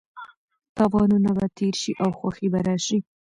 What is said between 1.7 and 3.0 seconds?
شي او خوښي به راشي.